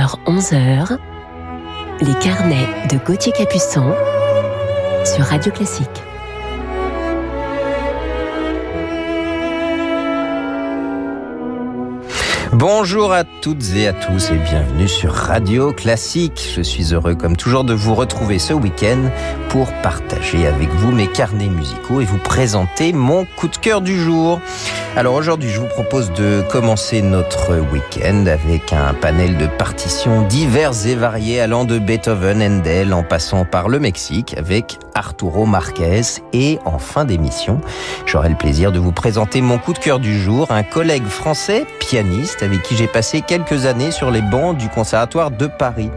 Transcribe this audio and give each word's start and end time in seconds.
10h, 0.00 0.16
11h, 0.26 0.98
les 2.00 2.14
carnets 2.20 2.66
de 2.90 2.96
Gauthier 3.04 3.32
Capuçon 3.32 3.94
sur 5.04 5.24
Radio 5.26 5.52
Classique. 5.52 5.88
Bonjour 12.52 13.12
à 13.12 13.24
toutes 13.24 13.74
et 13.76 13.88
à 13.88 13.92
tous 13.92 14.30
et 14.30 14.38
bienvenue 14.38 14.88
sur 14.88 15.12
Radio 15.12 15.72
Classique. 15.72 16.50
Je 16.56 16.62
suis 16.62 16.94
heureux 16.94 17.14
comme 17.14 17.36
toujours 17.36 17.64
de 17.64 17.74
vous 17.74 17.94
retrouver 17.94 18.38
ce 18.38 18.54
week-end 18.54 19.10
pour 19.50 19.72
partager 19.82 20.46
avec 20.46 20.68
vous 20.70 20.92
mes 20.92 21.08
carnets 21.08 21.48
musicaux 21.48 22.00
et 22.00 22.04
vous 22.04 22.18
présenter 22.18 22.92
mon 22.92 23.26
coup 23.36 23.48
de 23.48 23.56
cœur 23.56 23.82
du 23.82 24.00
jour. 24.00 24.40
Alors 24.96 25.14
aujourd'hui, 25.14 25.48
je 25.48 25.60
vous 25.60 25.68
propose 25.68 26.12
de 26.14 26.42
commencer 26.50 27.00
notre 27.00 27.56
week-end 27.72 28.26
avec 28.26 28.72
un 28.72 28.92
panel 28.92 29.36
de 29.38 29.46
partitions 29.46 30.26
diverses 30.26 30.84
et 30.84 30.96
variées 30.96 31.40
allant 31.40 31.64
de 31.64 31.78
Beethoven, 31.78 32.42
Handel 32.42 32.92
en 32.92 33.04
passant 33.04 33.44
par 33.44 33.68
le 33.68 33.78
Mexique 33.78 34.34
avec 34.36 34.78
Arturo 34.94 35.46
Marquez 35.46 36.02
et 36.32 36.58
en 36.64 36.80
fin 36.80 37.04
d'émission, 37.04 37.60
j'aurai 38.04 38.30
le 38.30 38.34
plaisir 38.34 38.72
de 38.72 38.80
vous 38.80 38.90
présenter 38.90 39.40
mon 39.40 39.58
coup 39.58 39.74
de 39.74 39.78
cœur 39.78 40.00
du 40.00 40.20
jour, 40.20 40.50
un 40.50 40.64
collègue 40.64 41.06
français 41.06 41.66
pianiste 41.78 42.42
avec 42.42 42.62
qui 42.64 42.76
j'ai 42.76 42.88
passé 42.88 43.22
quelques 43.22 43.66
années 43.66 43.92
sur 43.92 44.10
les 44.10 44.22
bancs 44.22 44.56
du 44.58 44.68
Conservatoire 44.68 45.30
de 45.30 45.46
Paris. 45.46 45.90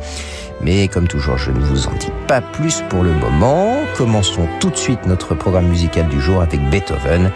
Mais 0.63 0.88
comme 0.88 1.08
toujours, 1.08 1.38
je 1.38 1.52
ne 1.52 1.59
vous 1.59 1.88
en 1.88 1.94
dis 1.94 2.12
pas 2.27 2.41
plus 2.41 2.84
pour 2.90 3.04
le 3.04 3.12
moment. 3.13 3.77
Commençons 3.98 4.48
tout 4.59 4.70
de 4.70 4.77
suite 4.77 5.05
notre 5.05 5.35
programme 5.35 5.67
musical 5.67 6.08
du 6.08 6.21
jour 6.21 6.41
avec 6.41 6.62
Beethoven 6.70 7.31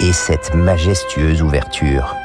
et 0.00 0.12
cette 0.12 0.54
majestueuse 0.54 1.42
ouverture. 1.42 2.16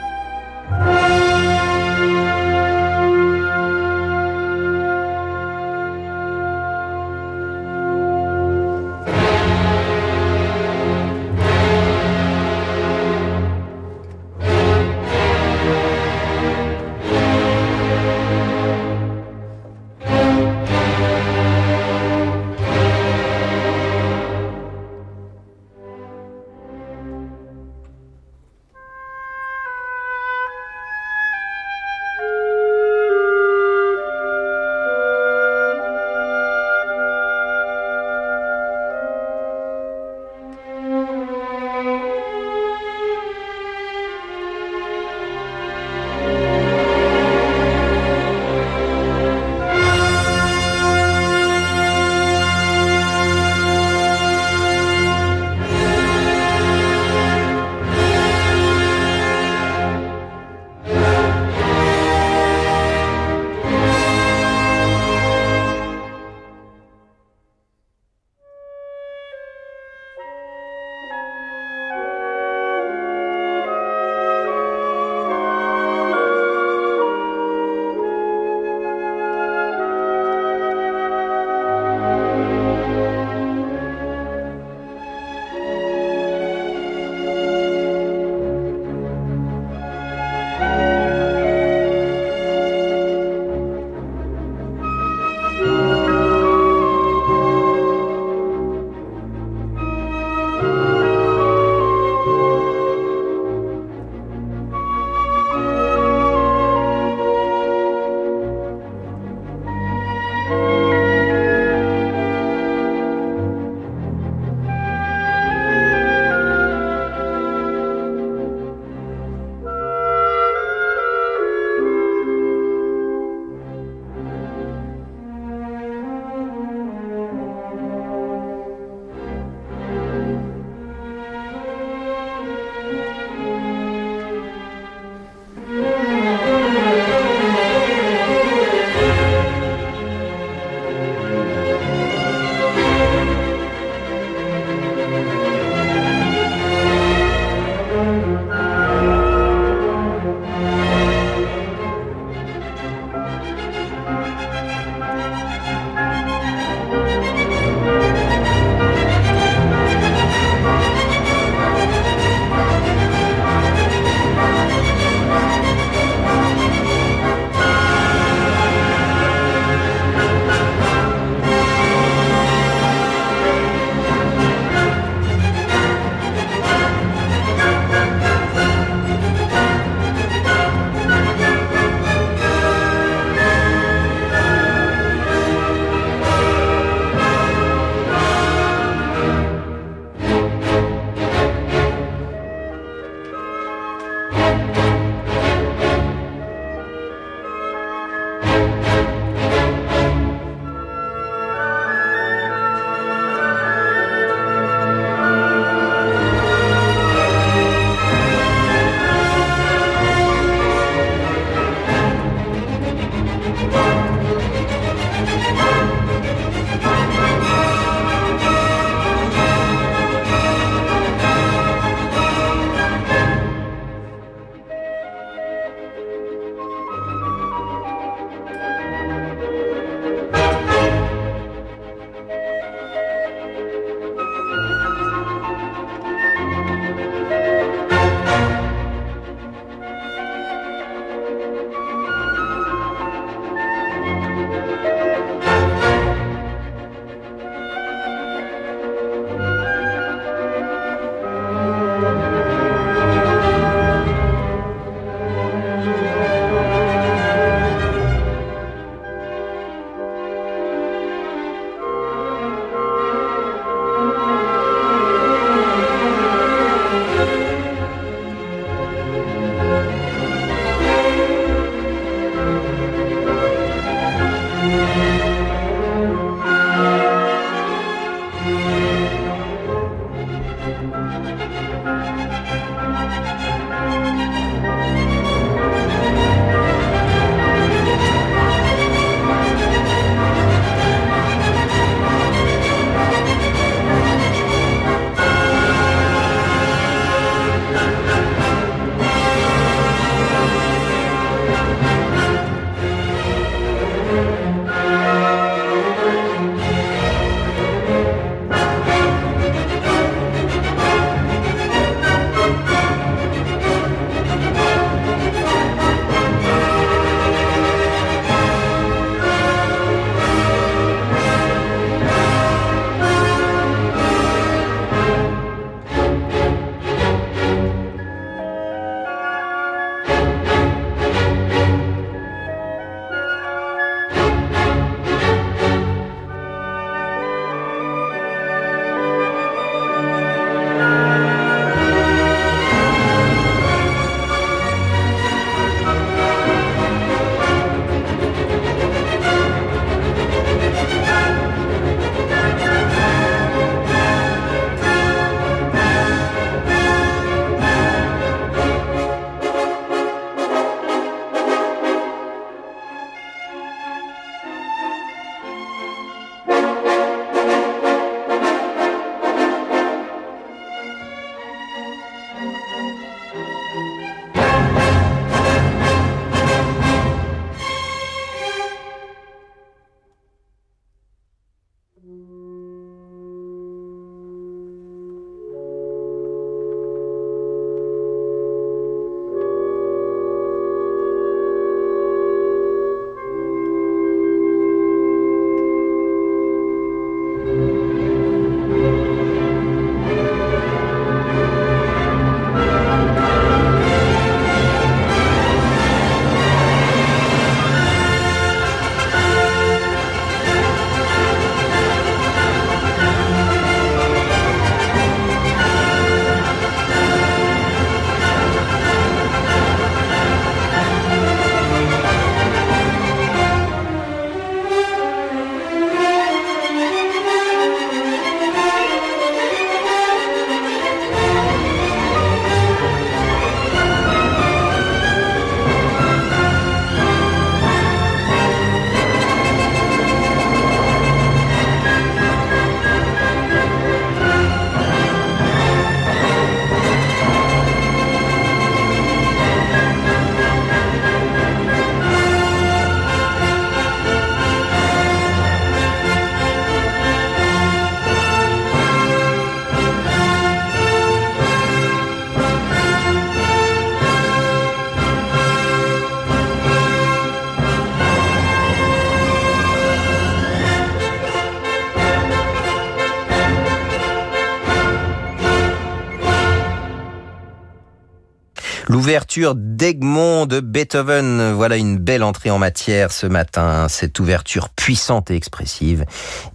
Pierre 479.17 479.25
D'Egmont 479.37 480.47
de 480.47 480.59
Beethoven. 480.61 481.51
Voilà 481.53 481.77
une 481.77 481.97
belle 481.97 482.23
entrée 482.23 482.49
en 482.49 482.57
matière 482.57 483.11
ce 483.11 483.27
matin. 483.27 483.87
Cette 483.87 484.19
ouverture 484.19 484.69
puissante 484.69 485.29
et 485.29 485.35
expressive 485.35 486.05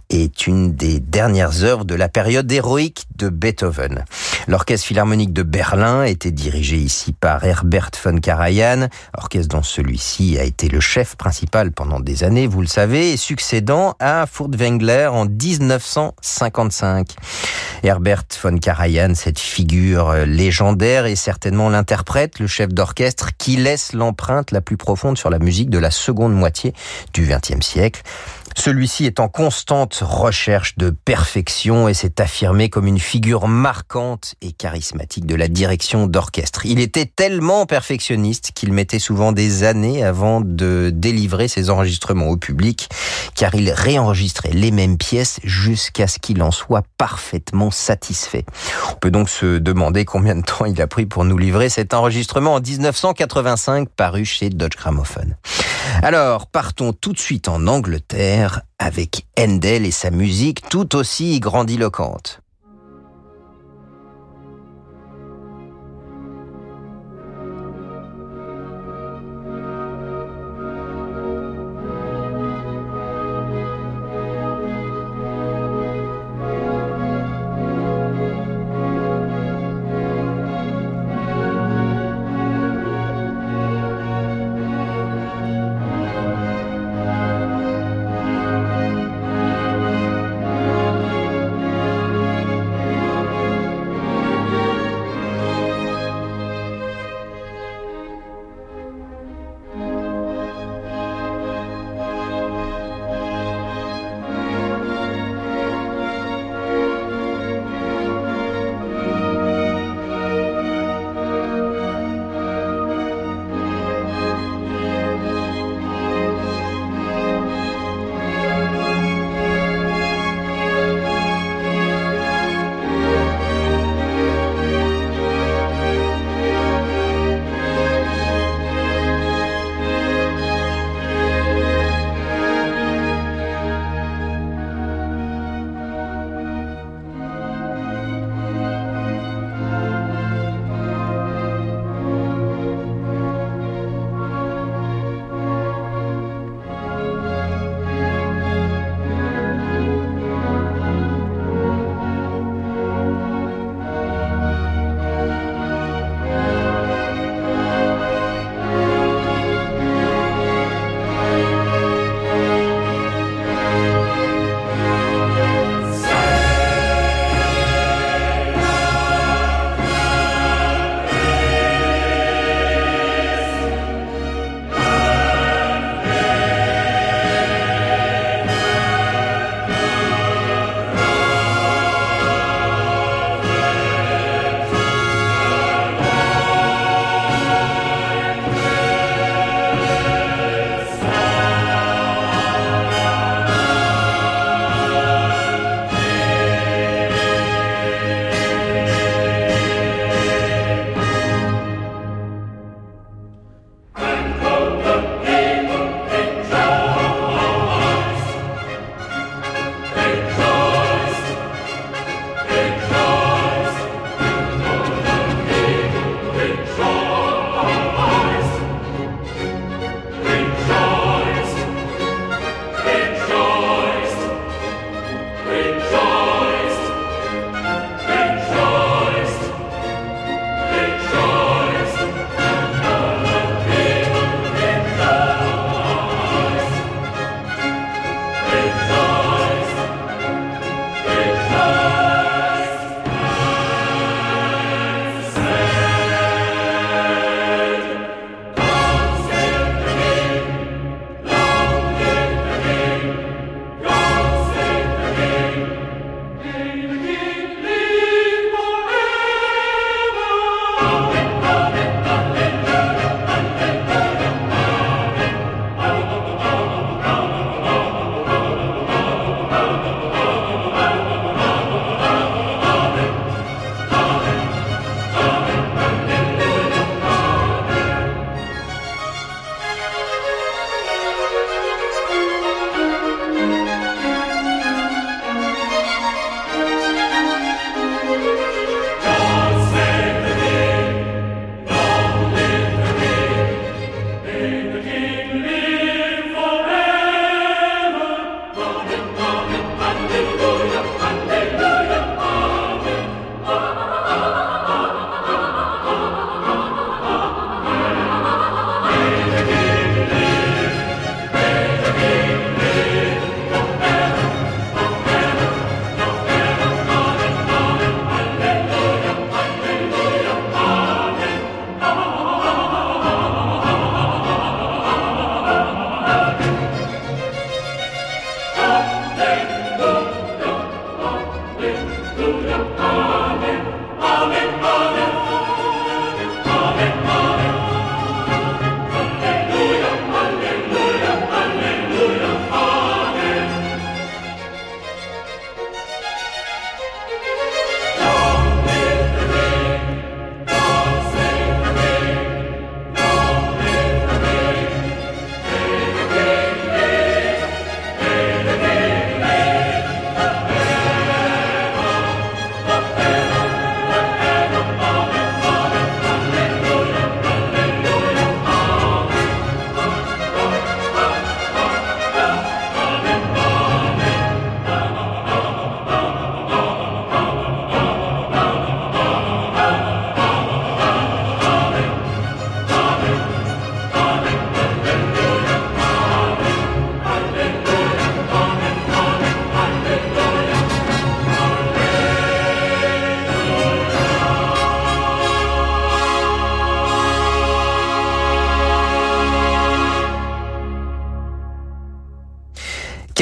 est 0.09 0.47
une 0.47 0.73
des 0.75 0.99
dernières 0.99 1.63
œuvres 1.63 1.85
de 1.85 1.95
la 1.95 2.09
période 2.09 2.51
héroïque 2.51 3.05
de 3.15 3.29
Beethoven. 3.29 4.03
L'orchestre 4.47 4.87
philharmonique 4.87 5.31
de 5.31 5.43
Berlin 5.43 6.03
était 6.03 6.31
dirigé 6.31 6.75
ici 6.75 7.13
par 7.13 7.45
Herbert 7.45 7.91
von 8.03 8.17
Karajan, 8.17 8.89
orchestre 9.17 9.55
dont 9.55 9.63
celui-ci 9.63 10.37
a 10.37 10.43
été 10.43 10.67
le 10.67 10.81
chef 10.81 11.15
principal 11.15 11.71
pendant 11.71 12.01
des 12.01 12.25
années, 12.25 12.47
vous 12.47 12.61
le 12.61 12.67
savez, 12.67 13.15
succédant 13.15 13.95
à 13.99 14.25
Furtwängler 14.27 15.07
en 15.07 15.25
1955. 15.25 17.07
Herbert 17.83 18.23
von 18.41 18.57
Karajan, 18.57 19.15
cette 19.15 19.39
figure 19.39 20.13
légendaire, 20.25 21.05
est 21.05 21.15
certainement 21.15 21.69
l'interprète, 21.69 22.39
le 22.39 22.47
chef 22.47 22.72
d'orchestre 22.73 23.29
qui 23.37 23.55
laisse 23.55 23.93
l'empreinte 23.93 24.51
la 24.51 24.61
plus 24.61 24.77
profonde 24.77 25.17
sur 25.17 25.29
la 25.29 25.39
musique 25.39 25.69
de 25.69 25.77
la 25.77 25.91
seconde 25.91 26.33
moitié 26.33 26.73
du 27.13 27.25
XXe 27.25 27.65
siècle. 27.65 28.01
Celui-ci 28.55 29.05
est 29.05 29.19
en 29.19 29.27
constante 29.27 29.99
recherche 30.01 30.77
de 30.77 30.89
perfection 30.89 31.87
et 31.87 31.93
s'est 31.93 32.21
affirmé 32.21 32.69
comme 32.69 32.87
une 32.87 32.99
figure 32.99 33.47
marquante 33.47 34.35
et 34.41 34.51
charismatique 34.51 35.25
de 35.25 35.35
la 35.35 35.47
direction 35.47 36.07
d'orchestre. 36.07 36.65
Il 36.65 36.79
était 36.79 37.05
tellement 37.05 37.65
perfectionniste 37.65 38.51
qu'il 38.53 38.73
mettait 38.73 38.99
souvent 38.99 39.31
des 39.31 39.63
années 39.63 40.03
avant 40.03 40.41
de 40.41 40.91
délivrer 40.93 41.47
ses 41.47 41.69
enregistrements 41.69 42.27
au 42.27 42.37
public, 42.37 42.89
car 43.35 43.55
il 43.55 43.69
réenregistrait 43.71 44.53
les 44.53 44.71
mêmes 44.71 44.97
pièces 44.97 45.39
jusqu'à 45.43 46.07
ce 46.07 46.19
qu'il 46.19 46.41
en 46.41 46.51
soit 46.51 46.83
parfaitement 46.97 47.71
satisfait. 47.71 48.45
On 48.91 48.95
peut 48.95 49.11
donc 49.11 49.29
se 49.29 49.57
demander 49.57 50.05
combien 50.05 50.35
de 50.35 50.41
temps 50.41 50.65
il 50.65 50.81
a 50.81 50.87
pris 50.87 51.05
pour 51.05 51.25
nous 51.25 51.37
livrer 51.37 51.69
cet 51.69 51.93
enregistrement 51.93 52.55
en 52.55 52.61
1985 52.61 53.89
paru 53.89 54.25
chez 54.25 54.49
Dodge 54.49 54.77
Gramophone. 54.77 55.35
Alors, 56.03 56.47
partons 56.47 56.91
tout 56.91 57.13
de 57.13 57.17
suite 57.17 57.47
en 57.47 57.65
Angleterre 57.65 58.63
avec 58.77 59.25
Handel 59.39 59.85
et 59.85 59.91
sa 59.91 60.11
musique 60.11 60.67
tout 60.67 60.97
aussi 60.97 61.39
grandiloquente. 61.39 62.42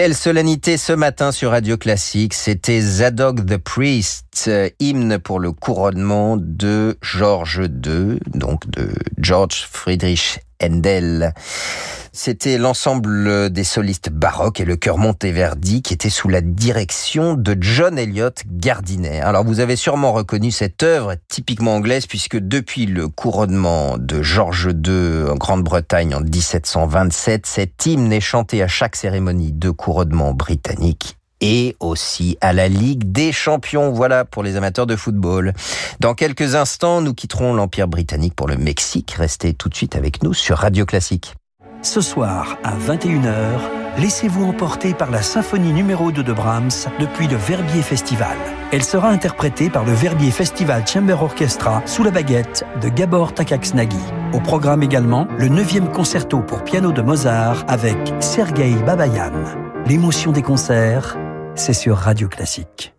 Quelle 0.02 0.16
solennité 0.16 0.78
ce 0.78 0.94
matin 0.94 1.32
sur 1.32 1.52
Radio 1.52 1.78
Classique, 1.78 2.34
c'était 2.34 2.82
Zadok 2.82 3.46
the 3.46 3.58
Priest, 3.58 4.50
hymne 4.80 5.20
pour 5.20 5.40
le 5.40 5.52
couronnement 5.52 6.38
de 6.40 6.98
George 7.04 7.62
II, 7.86 8.18
donc 8.34 8.68
de 8.68 8.90
George 9.20 9.68
Friedrich 9.72 10.40
Handel. 10.60 11.36
C'était 12.14 12.58
l'ensemble 12.58 13.50
des 13.52 13.64
solistes 13.64 14.10
baroques 14.10 14.60
et 14.60 14.66
le 14.66 14.76
chœur 14.76 14.98
Monteverdi 14.98 15.82
qui 15.82 15.94
était 15.94 16.10
sous 16.10 16.28
la 16.28 16.42
direction 16.42 17.36
de 17.36 17.56
John 17.62 17.98
Elliott 17.98 18.44
Gardiner. 18.48 19.22
Alors 19.22 19.46
vous 19.46 19.62
avez 19.62 19.78
sûrement 19.78 20.12
reconnu 20.12 20.52
cette 20.52 20.84
œuvre 20.84 21.16
typiquement 21.30 21.76
anglaise 21.76 22.08
puisque 22.08 22.38
depuis 22.38 22.86
le 22.86 23.08
couronnement 23.08 23.98
de 23.98 24.22
George 24.22 24.72
II 24.86 25.30
en 25.30 25.36
Grande-Bretagne 25.36 26.14
en 26.14 26.20
1727, 26.20 27.46
cet 27.46 27.86
hymne 27.86 28.12
est 28.12 28.20
chanté 28.20 28.62
à 28.62 28.68
chaque 28.68 28.98
cérémonie 28.98 29.54
de 29.54 29.70
couronnement 29.70 30.34
britannique 30.34 31.18
et 31.40 31.78
aussi 31.80 32.38
à 32.42 32.52
la 32.52 32.68
Ligue 32.68 33.10
des 33.10 33.32
Champions. 33.32 33.94
Voilà 33.94 34.26
pour 34.26 34.44
les 34.44 34.58
amateurs 34.58 34.86
de 34.86 34.98
football. 34.98 35.54
Dans 36.02 36.14
quelques 36.14 36.56
instants, 36.56 37.00
nous 37.00 37.14
quitterons 37.14 37.54
l'Empire 37.54 37.88
britannique 37.88 38.36
pour 38.36 38.50
le 38.50 38.58
Mexique. 38.58 39.12
Restez 39.12 39.54
tout 39.54 39.70
de 39.70 39.76
suite 39.76 39.96
avec 39.96 40.24
nous 40.24 40.34
sur 40.34 40.58
Radio 40.58 40.86
Classique. 40.86 41.36
Ce 41.84 42.00
soir, 42.00 42.58
à 42.64 42.78
21h, 42.78 43.60
laissez-vous 43.98 44.46
emporter 44.46 44.94
par 44.94 45.10
la 45.10 45.24
symphonie 45.24 45.74
numéro 45.74 46.12
2 46.12 46.22
de 46.22 46.32
Brahms 46.32 46.70
depuis 47.00 47.28
le 47.28 47.36
Verbier 47.36 47.82
Festival. 47.82 48.38
Elle 48.72 48.84
sera 48.84 49.10
interprétée 49.10 49.72
par 49.72 49.84
le 49.84 49.92
Verbier 49.92 50.30
Festival 50.30 50.86
Chamber 50.88 51.24
Orchestra 51.24 51.82
sous 51.88 52.04
la 52.04 52.12
baguette 52.12 52.64
de 52.82 52.90
Gabor 52.90 53.34
Takacsnagi. 53.34 53.98
Au 54.32 54.40
programme 54.40 54.84
également, 54.84 55.28
le 55.40 55.48
9e 55.48 55.92
concerto 55.92 56.42
pour 56.42 56.64
piano 56.64 56.92
de 56.92 57.02
Mozart 57.02 57.66
avec 57.68 57.98
Sergei 58.20 58.76
Babayan. 58.86 59.32
L'émotion 59.88 60.32
des 60.32 60.44
concerts, 60.44 61.18
c'est 61.56 61.74
sur 61.74 61.98
Radio 61.98 62.28
Classique. 62.28 62.94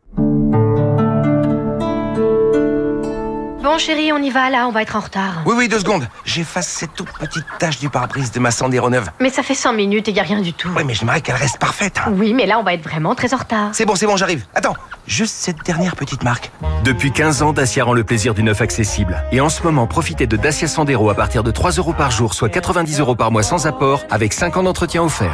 Bon 3.72 3.78
chérie, 3.78 4.12
on 4.12 4.18
y 4.18 4.28
va 4.28 4.50
là, 4.50 4.66
on 4.68 4.70
va 4.70 4.82
être 4.82 4.96
en 4.96 5.00
retard. 5.00 5.44
Oui, 5.46 5.54
oui, 5.56 5.66
deux 5.66 5.78
secondes. 5.78 6.06
J'efface 6.26 6.68
cette 6.68 6.92
toute 6.92 7.08
petite 7.18 7.46
tache 7.58 7.78
du 7.78 7.88
pare-brise 7.88 8.30
de 8.30 8.38
ma 8.38 8.50
Sandero 8.50 8.90
neuve. 8.90 9.08
Mais 9.18 9.30
ça 9.30 9.42
fait 9.42 9.54
100 9.54 9.72
minutes 9.72 10.08
et 10.08 10.12
y 10.12 10.20
a 10.20 10.22
rien 10.22 10.42
du 10.42 10.52
tout. 10.52 10.68
Oui, 10.76 10.82
mais 10.84 10.92
j'aimerais 10.92 11.22
qu'elle 11.22 11.36
reste 11.36 11.56
parfaite. 11.58 11.98
hein. 12.04 12.12
Oui, 12.14 12.34
mais 12.34 12.44
là 12.44 12.58
on 12.58 12.64
va 12.64 12.74
être 12.74 12.82
vraiment 12.82 13.14
très 13.14 13.32
en 13.32 13.38
retard. 13.38 13.70
C'est 13.72 13.86
bon, 13.86 13.94
c'est 13.94 14.04
bon, 14.04 14.18
j'arrive. 14.18 14.44
Attends, 14.54 14.76
juste 15.06 15.34
cette 15.36 15.64
dernière 15.64 15.96
petite 15.96 16.22
marque. 16.22 16.50
Depuis 16.84 17.12
15 17.12 17.40
ans, 17.40 17.54
Dacia 17.54 17.82
rend 17.84 17.94
le 17.94 18.04
plaisir 18.04 18.34
du 18.34 18.42
neuf 18.42 18.60
accessible. 18.60 19.24
Et 19.32 19.40
en 19.40 19.48
ce 19.48 19.62
moment, 19.62 19.86
profitez 19.86 20.26
de 20.26 20.36
Dacia 20.36 20.68
Sandero 20.68 21.08
à 21.08 21.14
partir 21.14 21.42
de 21.42 21.50
3 21.50 21.70
euros 21.70 21.94
par 21.94 22.10
jour, 22.10 22.34
soit 22.34 22.50
90 22.50 23.00
euros 23.00 23.14
par 23.14 23.30
mois 23.30 23.42
sans 23.42 23.66
apport, 23.66 24.02
avec 24.10 24.34
5 24.34 24.54
ans 24.58 24.64
d'entretien 24.64 25.02
offert. 25.02 25.32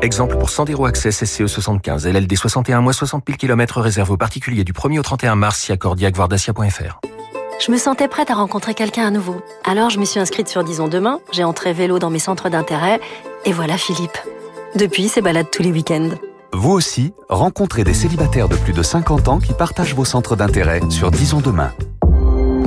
Exemple 0.00 0.36
pour 0.38 0.48
Sandero 0.48 0.86
Access 0.86 1.24
SCE 1.24 1.46
75, 1.46 2.06
LLD 2.06 2.36
61 2.36 2.80
mois 2.80 2.92
60 2.92 3.24
000 3.26 3.36
km 3.36 3.80
réservé 3.80 4.12
aux 4.12 4.16
particuliers 4.16 4.62
du 4.62 4.72
1er 4.72 5.00
au 5.00 5.02
31 5.02 5.34
mars, 5.34 5.58
si 5.58 5.72
dacia.fr. 5.72 7.00
Je 7.60 7.72
me 7.72 7.76
sentais 7.76 8.06
prête 8.06 8.30
à 8.30 8.34
rencontrer 8.34 8.74
quelqu'un 8.74 9.08
à 9.08 9.10
nouveau. 9.10 9.42
Alors 9.64 9.90
je 9.90 9.98
me 9.98 10.04
suis 10.04 10.20
inscrite 10.20 10.48
sur 10.48 10.62
Disons 10.62 10.86
Demain, 10.86 11.18
j'ai 11.32 11.42
entré 11.42 11.72
vélo 11.72 11.98
dans 11.98 12.10
mes 12.10 12.20
centres 12.20 12.48
d'intérêt, 12.48 13.00
et 13.44 13.50
voilà 13.50 13.76
Philippe. 13.76 14.16
Depuis, 14.76 15.08
c'est 15.08 15.20
balade 15.20 15.50
tous 15.50 15.64
les 15.64 15.72
week-ends. 15.72 16.10
Vous 16.52 16.70
aussi, 16.70 17.12
rencontrez 17.28 17.82
des 17.82 17.94
célibataires 17.94 18.48
de 18.48 18.56
plus 18.56 18.72
de 18.72 18.84
50 18.84 19.26
ans 19.26 19.38
qui 19.40 19.52
partagent 19.52 19.94
vos 19.94 20.04
centres 20.04 20.36
d'intérêt 20.36 20.80
sur 20.90 21.10
Disons 21.10 21.40
Demain. 21.40 21.72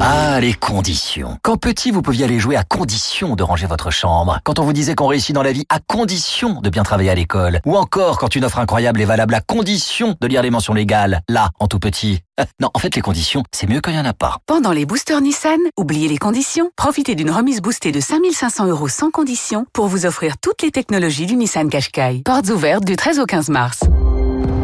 Ah, 0.03 0.39
les 0.39 0.55
conditions. 0.55 1.37
Quand 1.43 1.57
petit, 1.57 1.91
vous 1.91 2.01
pouviez 2.01 2.25
aller 2.25 2.39
jouer 2.39 2.55
à 2.55 2.63
condition 2.63 3.35
de 3.35 3.43
ranger 3.43 3.67
votre 3.67 3.91
chambre. 3.91 4.39
Quand 4.43 4.57
on 4.57 4.63
vous 4.63 4.73
disait 4.73 4.95
qu'on 4.95 5.05
réussit 5.05 5.35
dans 5.35 5.43
la 5.43 5.51
vie 5.51 5.67
à 5.69 5.79
condition 5.79 6.59
de 6.59 6.71
bien 6.71 6.81
travailler 6.81 7.11
à 7.11 7.13
l'école. 7.13 7.59
Ou 7.67 7.77
encore 7.77 8.17
quand 8.17 8.35
une 8.35 8.43
offre 8.43 8.57
incroyable 8.57 8.99
est 8.99 9.05
valable 9.05 9.35
à 9.35 9.41
condition 9.41 10.15
de 10.19 10.25
lire 10.25 10.41
les 10.41 10.49
mentions 10.49 10.73
légales. 10.73 11.21
Là, 11.29 11.51
en 11.59 11.67
tout 11.67 11.77
petit. 11.77 12.21
Non, 12.59 12.71
en 12.73 12.79
fait, 12.79 12.95
les 12.95 13.03
conditions, 13.03 13.43
c'est 13.51 13.69
mieux 13.69 13.79
quand 13.79 13.91
il 13.91 13.93
n'y 13.93 13.99
en 13.99 14.05
a 14.05 14.13
pas. 14.13 14.37
Pendant 14.47 14.71
les 14.71 14.87
boosters 14.87 15.21
Nissan, 15.21 15.59
oubliez 15.77 16.07
les 16.07 16.17
conditions. 16.17 16.71
Profitez 16.75 17.13
d'une 17.13 17.29
remise 17.29 17.61
boostée 17.61 17.91
de 17.91 17.99
5500 17.99 18.65
euros 18.69 18.87
sans 18.87 19.11
condition 19.11 19.67
pour 19.71 19.85
vous 19.85 20.07
offrir 20.07 20.39
toutes 20.41 20.63
les 20.63 20.71
technologies 20.71 21.27
du 21.27 21.35
Nissan 21.35 21.69
Qashqai. 21.69 22.23
Portes 22.25 22.49
ouvertes 22.49 22.85
du 22.85 22.95
13 22.95 23.19
au 23.19 23.27
15 23.27 23.49
mars. 23.49 23.81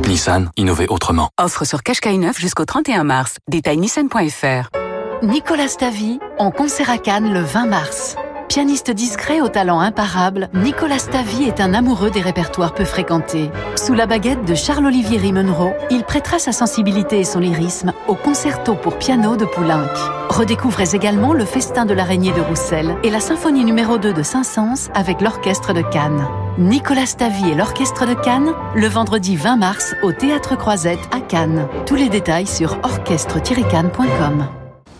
Nissan, 0.08 0.50
innover 0.58 0.88
autrement. 0.88 1.30
Offre 1.40 1.64
sur 1.64 1.84
Qashqai 1.84 2.18
9 2.18 2.40
jusqu'au 2.40 2.66
31 2.66 3.04
mars. 3.04 3.36
Détail 3.48 3.78
nissan.fr. 3.78 4.87
Nicolas 5.24 5.68
Stavy 5.68 6.20
en 6.38 6.52
concert 6.52 6.92
à 6.92 7.00
Cannes 7.00 7.34
le 7.34 7.40
20 7.40 7.66
mars. 7.66 8.16
Pianiste 8.50 8.92
discret 8.92 9.42
au 9.42 9.48
talent 9.48 9.80
imparable, 9.80 10.48
Nicolas 10.54 11.00
Stavy 11.00 11.46
est 11.46 11.60
un 11.60 11.74
amoureux 11.74 12.12
des 12.12 12.22
répertoires 12.22 12.74
peu 12.74 12.86
fréquentés. 12.86 13.50
Sous 13.76 13.94
la 13.94 14.06
baguette 14.06 14.46
de 14.46 14.54
Charles-Olivier 14.54 15.18
Rimenro, 15.18 15.72
il 15.90 16.04
prêtera 16.04 16.38
sa 16.38 16.52
sensibilité 16.52 17.20
et 17.20 17.24
son 17.24 17.40
lyrisme 17.40 17.94
au 18.08 18.14
concerto 18.14 18.76
pour 18.76 18.98
piano 19.00 19.36
de 19.36 19.46
Poulenc. 19.46 19.88
Redécouvrez 20.30 20.94
également 20.94 21.34
le 21.34 21.46
festin 21.46 21.86
de 21.86 21.96
l'araignée 21.96 22.32
de 22.32 22.42
Roussel 22.42 22.96
et 23.04 23.10
la 23.10 23.20
symphonie 23.20 23.66
numéro 23.66 23.98
2 23.98 24.14
de 24.14 24.24
Saint-Saëns 24.24 24.92
avec 24.94 25.22
l'orchestre 25.22 25.74
de 25.74 25.82
Cannes. 25.82 26.28
Nicolas 26.60 27.08
Stavy 27.08 27.50
et 27.50 27.56
l'orchestre 27.56 28.06
de 28.06 28.14
Cannes, 28.14 28.54
le 28.76 28.88
vendredi 28.88 29.36
20 29.36 29.58
mars 29.58 29.96
au 30.04 30.12
Théâtre 30.12 30.56
Croisette 30.56 31.10
à 31.12 31.22
Cannes. 31.22 31.68
Tous 31.88 31.96
les 31.96 32.10
détails 32.10 32.48
sur 32.48 32.78
orchestre-cannes.com. 32.84 34.48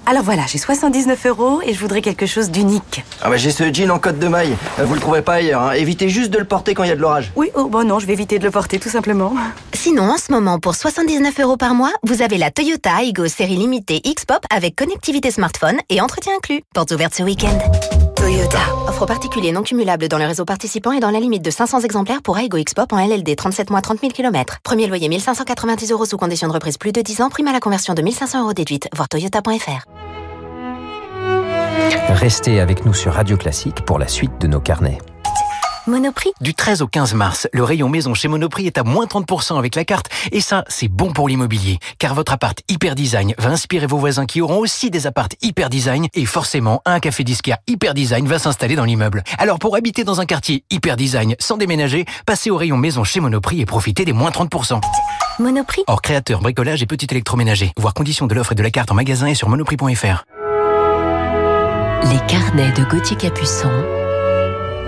Alors 0.10 0.24
voilà, 0.24 0.44
j'ai 0.48 0.58
79 0.58 1.26
euros 1.26 1.62
et 1.66 1.74
je 1.74 1.80
voudrais 1.82 2.02
quelque 2.02 2.26
chose 2.26 2.50
d'unique. 2.50 3.04
Ah 3.22 3.30
bah 3.30 3.36
j'ai 3.36 3.52
ce 3.52 3.74
jean 3.74 3.92
en 3.92 4.00
côte 4.00 4.18
de 4.20 4.28
maille. 4.30 4.56
Euh, 4.80 4.86
Vous 4.86 4.94
le 4.94 5.02
trouverez 5.02 5.22
pas 5.22 5.34
ailleurs. 5.34 5.62
Hein. 5.62 5.74
Évitez 5.74 6.08
juste 6.08 6.32
de 6.32 6.38
le 6.38 6.46
porter 6.46 6.74
quand 6.74 6.84
il 6.84 6.88
y 6.90 6.94
a 6.94 6.96
de 6.96 7.02
l'orage. 7.02 7.34
Oui, 7.36 7.50
oh 7.56 7.66
bon 7.66 7.86
non, 7.86 8.00
je 8.00 8.06
vais 8.06 8.14
éviter 8.14 8.40
de 8.40 8.46
le 8.46 8.52
porter 8.52 8.80
tout 8.80 8.88
simplement. 8.88 9.34
Sinon, 9.74 10.04
en 10.04 10.18
ce 10.18 10.32
moment, 10.32 10.60
pour 10.60 10.76
79 10.76 11.38
euros 11.42 11.58
par 11.58 11.76
mois, 11.76 11.92
vous 12.04 12.22
avez 12.22 12.38
la 12.38 12.52
Toyota 12.52 13.04
Aygo 13.04 13.28
série 13.28 13.58
limitée 13.58 14.00
X-Pop 14.06 14.46
avec 14.50 14.78
connectivité 14.78 15.30
smartphone 15.30 15.78
et 15.90 16.00
entretien 16.00 16.32
inclus. 16.38 16.64
Portes 16.74 16.92
ouvertes 16.92 17.16
ce 17.16 17.24
week-end. 17.24 18.07
Toyota. 18.18 18.60
Offre 18.88 19.06
particulier 19.06 19.52
non 19.52 19.62
cumulable 19.62 20.08
dans 20.08 20.18
le 20.18 20.26
réseau 20.26 20.44
participant 20.44 20.92
et 20.92 21.00
dans 21.00 21.12
la 21.12 21.20
limite 21.20 21.44
de 21.44 21.52
500 21.52 21.82
exemplaires 21.82 22.22
pour 22.24 22.38
Aygo 22.38 22.58
X-Pop 22.58 22.92
en 22.92 22.98
LLD 22.98 23.36
37 23.36 23.70
mois 23.70 23.82
30 23.82 24.00
000 24.00 24.12
km. 24.12 24.58
Premier 24.64 24.88
loyer 24.88 25.08
1590 25.08 25.92
euros 25.92 26.06
sous 26.06 26.18
condition 26.18 26.48
de 26.48 26.54
reprise 26.54 26.78
plus 26.78 26.92
de 26.92 27.02
10 27.02 27.22
ans. 27.22 27.30
Prime 27.30 27.48
à 27.48 27.54
la 27.54 27.60
conversion 27.60 27.94
de 27.94 28.02
1500 28.02 28.42
euros 28.42 28.54
déduite. 28.54 28.90
Voir 28.96 29.08
toyota.fr. 29.08 29.86
Restez 32.10 32.60
avec 32.60 32.86
nous 32.86 32.94
sur 32.94 33.14
Radio 33.14 33.38
Classique 33.38 33.86
pour 33.86 34.00
la 34.00 34.08
suite 34.08 34.40
de 34.40 34.48
nos 34.48 34.60
carnets. 34.60 34.98
Monoprix? 35.88 36.32
Du 36.42 36.54
13 36.54 36.82
au 36.82 36.88
15 36.88 37.14
mars, 37.14 37.48
le 37.54 37.64
rayon 37.64 37.88
maison 37.88 38.14
chez 38.14 38.28
Monoprix 38.28 38.68
est 38.68 38.78
à 38.78 38.84
moins 38.84 39.06
30% 39.06 39.58
avec 39.58 39.76
la 39.76 39.86
carte. 39.86 40.08
Et 40.32 40.42
ça, 40.42 40.66
c'est 40.68 40.90
bon 40.90 41.14
pour 41.14 41.30
l'immobilier. 41.30 41.80
Car 41.98 42.14
votre 42.14 42.34
appart 42.34 42.60
hyper 42.68 42.94
design 42.94 43.34
va 43.38 43.50
inspirer 43.50 43.88
vos 43.88 43.98
voisins 43.98 44.26
qui 44.26 44.42
auront 44.42 44.58
aussi 44.58 44.92
des 44.92 45.08
apparts 45.08 45.30
hyper 45.42 45.70
design. 45.70 46.08
Et 46.14 46.26
forcément, 46.26 46.82
un 46.86 47.00
café 47.00 47.24
disquaire 47.24 47.58
hyper 47.68 47.94
design 47.94 48.28
va 48.28 48.38
s'installer 48.38 48.76
dans 48.76 48.84
l'immeuble. 48.84 49.24
Alors 49.38 49.60
pour 49.60 49.76
habiter 49.78 50.04
dans 50.04 50.20
un 50.20 50.26
quartier 50.26 50.64
hyper 50.70 50.98
design 50.98 51.36
sans 51.40 51.56
déménager, 51.56 52.06
passez 52.26 52.50
au 52.50 52.58
rayon 52.58 52.78
maison 52.78 53.06
chez 53.06 53.22
Monoprix 53.22 53.62
et 53.62 53.66
profitez 53.66 54.04
des 54.04 54.14
moins 54.14 54.32
30%. 54.32 54.82
Monoprix? 55.40 55.84
Hors 55.88 56.02
créateur, 56.02 56.42
bricolage 56.42 56.84
et 56.84 56.86
petit 56.86 57.08
électroménager. 57.10 57.72
Voir 57.78 57.94
conditions 57.94 58.28
de 58.28 58.36
l'offre 58.36 58.52
et 58.52 58.56
de 58.56 58.64
la 58.64 58.72
carte 58.72 58.92
en 58.92 58.96
magasin 58.96 59.28
et 59.28 59.36
sur 59.36 59.48
monoprix.fr. 59.48 60.26
Les 62.04 62.20
carnets 62.28 62.72
de 62.74 62.84
Gauthier 62.84 63.18
Capuçon 63.18 63.72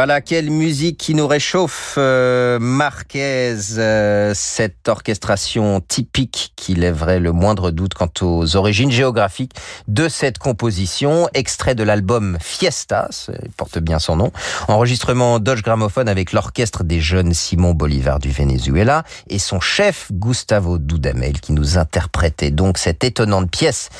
Voilà, 0.00 0.22
quelle 0.22 0.50
musique 0.50 0.96
qui 0.96 1.14
nous 1.14 1.26
réchauffe, 1.26 1.96
euh, 1.98 2.58
Marquez, 2.58 3.54
euh, 3.76 4.32
cette 4.34 4.88
orchestration 4.88 5.82
typique 5.86 6.54
qui 6.56 6.72
lèverait 6.72 7.20
le 7.20 7.32
moindre 7.32 7.70
doute 7.70 7.92
quant 7.92 8.08
aux 8.22 8.56
origines 8.56 8.90
géographiques 8.90 9.52
de 9.88 10.08
cette 10.08 10.38
composition, 10.38 11.28
extrait 11.34 11.74
de 11.74 11.82
l'album 11.82 12.38
Fiesta, 12.40 13.10
porte 13.58 13.78
bien 13.78 13.98
son 13.98 14.16
nom, 14.16 14.32
enregistrement 14.68 15.38
Dodge 15.38 15.60
Gramophone 15.60 16.08
avec 16.08 16.32
l'orchestre 16.32 16.82
des 16.82 17.02
jeunes 17.02 17.34
Simon 17.34 17.74
Bolivar 17.74 18.20
du 18.20 18.30
Venezuela 18.30 19.04
et 19.28 19.38
son 19.38 19.60
chef 19.60 20.10
Gustavo 20.12 20.78
Dudamel 20.78 21.40
qui 21.40 21.52
nous 21.52 21.76
interprétait 21.76 22.50
donc 22.50 22.78
cette 22.78 23.04
étonnante 23.04 23.50
pièce 23.50 23.90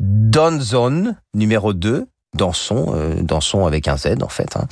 Don 0.00 0.60
Zone 0.60 1.16
numéro 1.32 1.72
2 1.72 2.08
Danson, 2.36 2.92
euh, 2.94 3.14
Danson 3.22 3.66
avec 3.66 3.88
un 3.88 3.96
Z 3.96 4.22
en 4.22 4.28
fait, 4.28 4.56
hein, 4.56 4.66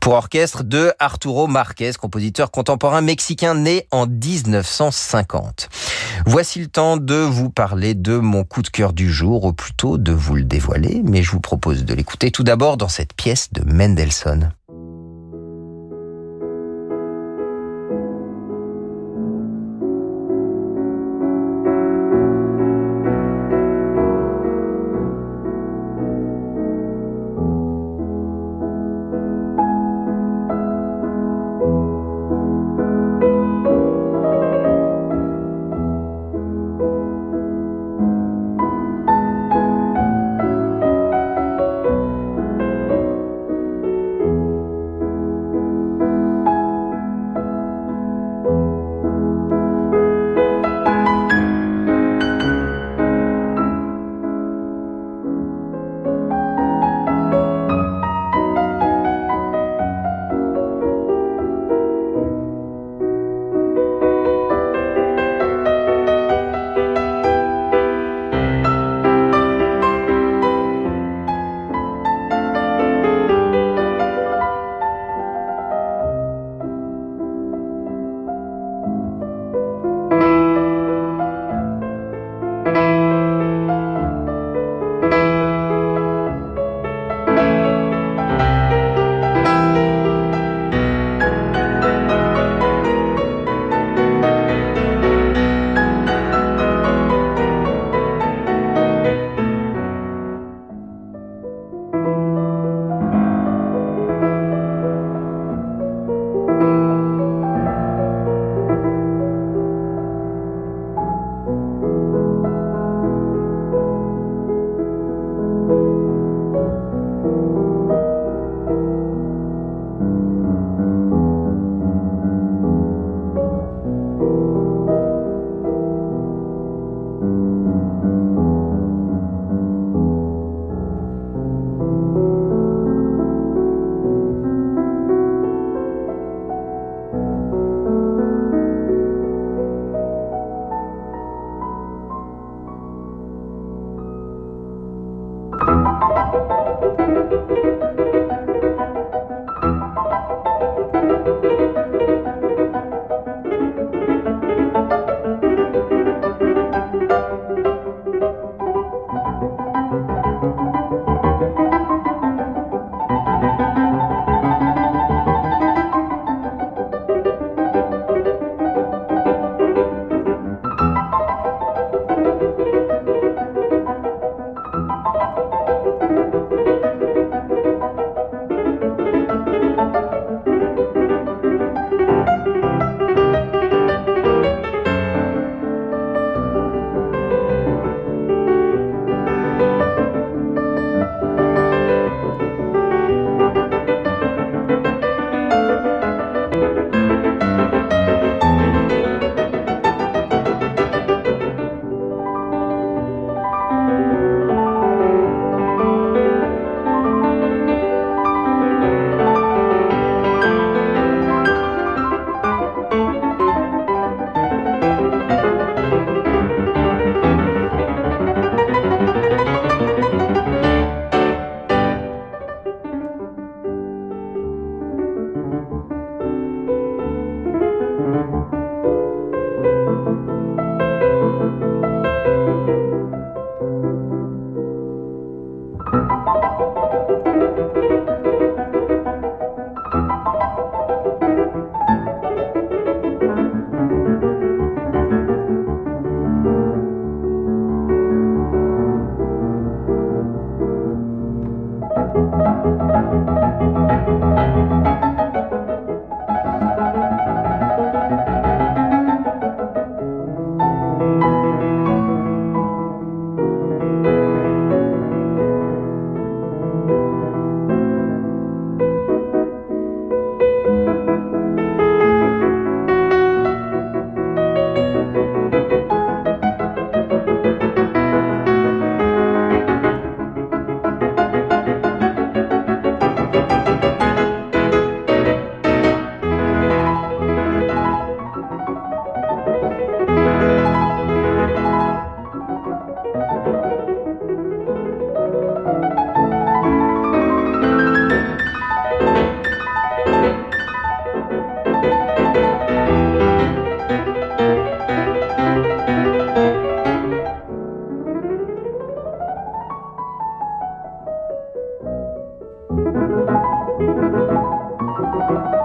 pour 0.00 0.14
orchestre 0.14 0.62
de 0.62 0.92
Arturo 0.98 1.46
Marquez, 1.46 1.92
compositeur 2.00 2.50
contemporain 2.50 3.00
mexicain 3.00 3.54
né 3.54 3.86
en 3.90 4.06
1950. 4.06 5.68
Voici 6.26 6.60
le 6.60 6.68
temps 6.68 6.96
de 6.96 7.14
vous 7.14 7.50
parler 7.50 7.94
de 7.94 8.18
mon 8.18 8.44
coup 8.44 8.62
de 8.62 8.68
cœur 8.68 8.92
du 8.92 9.10
jour, 9.10 9.44
ou 9.44 9.52
plutôt 9.52 9.98
de 9.98 10.12
vous 10.12 10.36
le 10.36 10.44
dévoiler, 10.44 11.02
mais 11.04 11.22
je 11.22 11.30
vous 11.30 11.40
propose 11.40 11.84
de 11.84 11.94
l'écouter 11.94 12.30
tout 12.30 12.44
d'abord 12.44 12.76
dans 12.76 12.88
cette 12.88 13.14
pièce 13.14 13.52
de 13.52 13.62
Mendelssohn. 13.62 14.52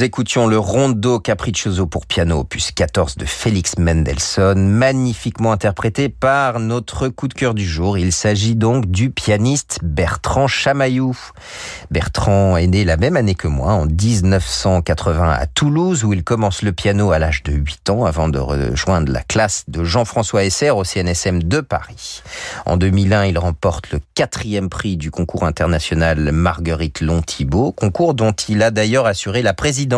Écoutions 0.02 0.48
le 0.48 0.58
Rondo 0.58 1.20
Capriccioso 1.20 1.86
pour 1.86 2.08
piano, 2.08 2.40
opus 2.40 2.72
14 2.72 3.18
de 3.18 3.26
Félix 3.26 3.78
Mendelssohn, 3.78 4.68
magnifiquement 4.68 5.52
interprété 5.52 6.10
par 6.10 6.60
notre 6.60 7.08
coup 7.08 7.28
de 7.28 7.36
cœur 7.36 7.54
du 7.54 7.64
jour. 7.64 8.00
Il 8.00 8.12
s'agit 8.12 8.56
donc 8.56 8.88
du 8.88 9.12
pianiste 9.12 9.78
Bertrand 9.84 10.48
Chamaillou. 10.48 11.16
Bertrand 11.92 12.58
est 12.58 12.66
né 12.66 12.84
la 12.84 12.98
même 12.98 13.16
année 13.16 13.36
que 13.36 13.48
moi, 13.48 13.74
en 13.74 13.86
1980 13.86 15.34
à 15.34 15.46
Toulouse, 15.46 16.04
où 16.04 16.14
il 16.14 16.24
commence 16.24 16.64
le 16.64 16.72
piano 16.72 17.12
à 17.12 17.20
l'âge 17.20 17.44
de 17.44 17.52
8 17.52 17.92
ans, 17.92 18.06
avant 18.06 18.28
de 18.28 18.40
rejoindre 18.40 19.12
la 19.12 19.22
classe 19.22 19.66
de 19.68 19.84
Jean-François 19.84 20.46
Esser 20.46 20.72
au 20.72 20.84
CNSM 20.84 21.44
de 21.44 21.62
Paris. 21.62 22.24
En 22.66 22.78
2001, 22.78 23.26
il 23.26 23.38
remporte 23.38 23.92
le 23.92 24.00
quatrième 24.16 24.70
prix 24.70 24.98
du 24.98 25.12
concours 25.12 25.44
international 25.44 26.32
Marguerite 26.32 27.02
Long-Thibault, 27.02 27.74
concours 27.74 28.16
dont 28.16 28.34
il 28.50 28.64
a 28.64 28.72
d'ailleurs 28.72 29.06
assuré 29.06 29.44
la 29.44 29.54
présidence 29.54 29.91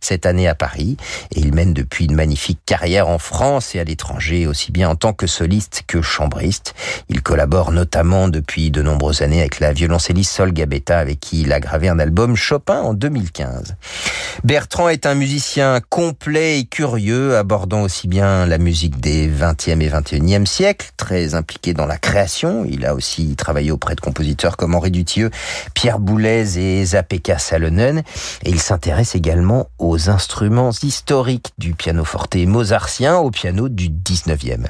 cette 0.00 0.26
année 0.26 0.48
à 0.48 0.54
Paris 0.54 0.96
et 1.34 1.40
il 1.40 1.54
mène 1.54 1.74
depuis 1.74 2.06
une 2.06 2.14
magnifique 2.14 2.60
carrière 2.66 3.08
en 3.08 3.18
France 3.18 3.74
et 3.74 3.80
à 3.80 3.84
l'étranger, 3.84 4.46
aussi 4.46 4.72
bien 4.72 4.88
en 4.88 4.96
tant 4.96 5.12
que 5.12 5.26
soliste 5.26 5.82
que 5.86 6.02
chambriste. 6.02 6.74
Il 7.08 7.22
collabore 7.22 7.72
notamment 7.72 8.28
depuis 8.28 8.70
de 8.70 8.82
nombreuses 8.82 9.22
années 9.22 9.40
avec 9.40 9.60
la 9.60 9.72
violoncelliste 9.72 10.32
Sol 10.32 10.52
Gabetta 10.52 10.98
avec 10.98 11.20
qui 11.20 11.42
il 11.42 11.52
a 11.52 11.60
gravé 11.60 11.88
un 11.88 11.98
album 11.98 12.36
Chopin 12.36 12.80
en 12.80 12.94
2015. 12.94 13.76
Bertrand 14.42 14.88
est 14.88 15.06
un 15.06 15.14
musicien 15.14 15.80
complet 15.88 16.60
et 16.60 16.64
curieux, 16.64 17.36
abordant 17.36 17.82
aussi 17.82 18.08
bien 18.08 18.46
la 18.46 18.58
musique 18.58 19.00
des 19.00 19.28
20e 19.28 19.80
et 19.80 19.88
21e 19.88 20.46
siècles, 20.46 20.90
très 20.96 21.34
impliqué 21.34 21.74
dans 21.74 21.86
la 21.86 21.98
création. 21.98 22.64
Il 22.68 22.84
a 22.84 22.94
aussi 22.94 23.36
travaillé 23.36 23.70
auprès 23.70 23.94
de 23.94 24.00
compositeurs 24.00 24.56
comme 24.56 24.74
Henri 24.74 24.90
Dutilleux, 24.90 25.30
Pierre 25.74 25.98
Boulez 25.98 26.58
et 26.58 26.84
Zapeka 26.84 27.38
Salonen 27.38 28.02
et 28.42 28.50
il 28.50 28.60
s'intéresse 28.60 29.14
également 29.14 29.23
aux 29.78 30.10
instruments 30.10 30.70
historiques 30.82 31.52
du 31.56 31.72
piano 31.72 32.04
forte 32.04 32.36
mozartien 32.36 33.16
au 33.16 33.30
piano 33.30 33.70
du 33.70 33.88
19e. 33.88 34.66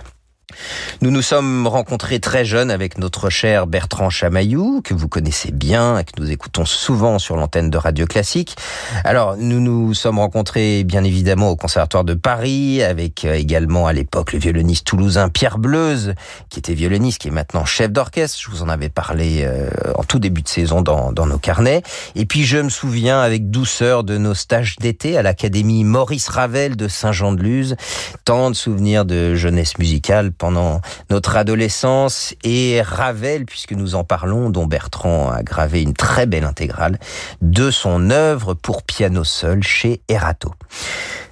Nous 1.01 1.11
nous 1.11 1.23
sommes 1.23 1.67
rencontrés 1.67 2.21
très 2.21 2.45
jeunes 2.45 2.71
avec 2.71 2.99
notre 2.99 3.31
cher 3.31 3.67
Bertrand 3.67 4.11
Chamaillou, 4.11 4.81
que 4.83 4.95
vous 4.95 5.09
connaissez 5.09 5.53
bien 5.53 5.99
et 5.99 6.05
que 6.05 6.21
nous 6.21 6.31
écoutons 6.31 6.64
souvent 6.64 7.19
sur 7.19 7.37
l'antenne 7.37 7.71
de 7.71 7.79
Radio 7.79 8.07
Classique. 8.07 8.57
Alors, 9.05 9.37
nous 9.37 9.61
nous 9.61 9.94
sommes 9.94 10.19
rencontrés 10.19 10.85
bien 10.85 11.05
évidemment 11.05 11.50
au 11.50 11.57
Conservatoire 11.57 12.05
de 12.05 12.15
Paris, 12.15 12.83
avec 12.83 13.25
euh, 13.25 13.35
également 13.35 13.87
à 13.87 13.92
l'époque 13.92 14.33
le 14.33 14.38
violoniste 14.38 14.87
toulousain 14.87 15.29
Pierre 15.29 15.59
Bleuze, 15.59 16.15
qui 16.48 16.59
était 16.59 16.75
violoniste, 16.75 17.21
qui 17.21 17.29
est 17.29 17.33
maintenant 17.33 17.65
chef 17.65 17.90
d'orchestre. 17.90 18.38
Je 18.40 18.50
vous 18.50 18.63
en 18.63 18.69
avais 18.69 18.88
parlé 18.88 19.42
euh, 19.44 19.69
en 19.96 20.05
tout 20.05 20.19
début 20.19 20.42
de 20.42 20.48
saison 20.48 20.83
dans, 20.83 21.13
dans 21.13 21.27
nos 21.27 21.38
carnets. 21.38 21.83
Et 22.15 22.27
puis, 22.27 22.44
je 22.44 22.59
me 22.59 22.69
souviens 22.69 23.21
avec 23.21 23.50
douceur 23.50 24.05
de 24.05 24.19
nos 24.19 24.35
stages 24.35 24.77
d'été 24.77 25.17
à 25.17 25.23
l'Académie 25.23 25.85
Maurice 25.85 26.29
Ravel 26.29 26.77
de 26.77 26.88
Saint-Jean-de-Luz. 26.88 27.77
Tant 28.25 28.50
de 28.50 28.55
souvenirs 28.55 29.05
de 29.05 29.35
jeunesse 29.35 29.79
musicale 29.79 30.33
pendant 30.45 30.83
notre 31.09 31.38
adolescence 31.38 32.35
et 32.45 32.83
Ravel, 32.83 33.47
puisque 33.47 33.73
nous 33.73 33.95
en 33.95 34.05
parlons, 34.05 34.51
dont 34.51 34.67
Bertrand 34.67 35.31
a 35.31 35.42
gravé 35.42 35.81
une 35.81 35.95
très 35.95 36.27
belle 36.27 36.45
intégrale 36.45 36.99
de 37.40 37.71
son 37.71 38.11
œuvre 38.11 38.53
pour 38.53 38.83
piano 38.83 39.25
seul 39.25 39.63
chez 39.63 40.03
Erato. 40.07 40.53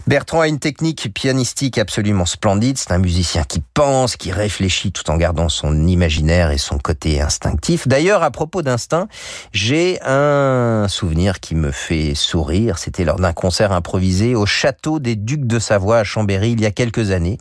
Bertrand 0.09 0.40
a 0.40 0.48
une 0.48 0.59
technique 0.59 1.14
pianistique 1.14 1.78
absolument 1.78 2.26
splendide. 2.26 2.76
C'est 2.76 2.90
un 2.90 2.98
musicien 2.98 3.44
qui 3.44 3.62
pense, 3.72 4.16
qui 4.16 4.32
réfléchit 4.32 4.90
tout 4.90 5.09
en 5.11 5.16
gardant 5.16 5.48
son 5.48 5.86
imaginaire 5.86 6.50
et 6.50 6.59
son 6.59 6.78
côté 6.78 7.20
instinctif. 7.20 7.86
D'ailleurs, 7.86 8.24
à 8.24 8.32
propos 8.32 8.62
d'instinct, 8.62 9.07
j'ai 9.53 10.00
un 10.03 10.86
souvenir 10.88 11.38
qui 11.38 11.55
me 11.55 11.70
fait 11.70 12.16
sourire. 12.16 12.78
C'était 12.78 13.05
lors 13.05 13.20
d'un 13.20 13.32
concert 13.32 13.70
improvisé 13.70 14.34
au 14.34 14.44
château 14.44 14.98
des 14.98 15.14
Ducs 15.14 15.46
de 15.46 15.61
Savoie 15.61 15.98
à 15.98 16.05
Chambéry 16.05 16.50
il 16.50 16.61
y 16.61 16.66
a 16.66 16.72
quelques 16.72 17.12
années, 17.12 17.38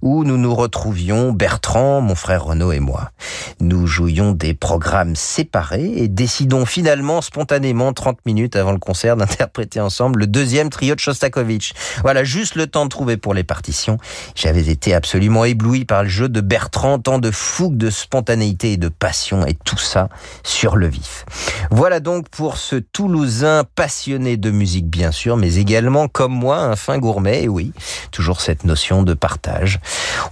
où 0.00 0.22
nous 0.22 0.36
nous 0.36 0.54
retrouvions, 0.54 1.32
Bertrand, 1.32 2.00
mon 2.00 2.14
frère 2.14 2.44
Renaud 2.44 2.70
et 2.70 2.80
moi. 2.80 3.10
Nous 3.58 3.88
jouions 3.88 4.30
des 4.30 4.54
programmes 4.54 5.16
séparés 5.16 5.92
et 5.96 6.06
décidons 6.06 6.64
finalement 6.64 7.22
spontanément 7.22 7.92
30 7.92 8.24
minutes 8.24 8.54
avant 8.54 8.72
le 8.72 8.78
concert 8.78 9.16
d'interpréter 9.16 9.80
ensemble 9.80 10.20
le 10.20 10.26
deuxième 10.28 10.70
trio 10.70 10.94
de 10.94 11.00
Shostakovich. 11.00 11.74
Voilà, 12.04 12.22
juste 12.22 12.54
le 12.54 12.66
temps 12.66 12.84
de 12.84 12.90
trouver 12.90 13.16
pour 13.16 13.32
les 13.32 13.44
partitions. 13.44 13.96
J'avais 14.34 14.68
été 14.68 14.92
absolument 14.92 15.46
ébloui 15.46 15.86
par 15.86 16.02
le 16.02 16.08
jeu 16.10 16.28
de 16.28 16.42
Bertrand, 16.42 16.98
tant 16.98 17.18
de 17.18 17.30
fougue, 17.30 17.78
de 17.78 17.88
spontanéité 17.88 18.72
et 18.72 18.76
de 18.76 18.90
passion, 18.90 19.46
et 19.46 19.54
tout 19.54 19.78
ça 19.78 20.10
sur 20.42 20.76
le 20.76 20.86
vif. 20.86 21.24
Voilà 21.70 22.00
donc 22.00 22.28
pour 22.28 22.58
ce 22.58 22.76
Toulousain 22.76 23.64
passionné 23.74 24.36
de 24.36 24.50
musique, 24.50 24.86
bien 24.86 25.12
sûr, 25.12 25.38
mais 25.38 25.54
également, 25.54 26.06
comme 26.06 26.34
moi, 26.34 26.58
un 26.58 26.76
fin 26.76 26.98
gourmet, 26.98 27.44
et 27.44 27.48
oui, 27.48 27.72
toujours 28.10 28.42
cette 28.42 28.64
notion 28.64 29.02
de 29.02 29.14
partage. 29.14 29.80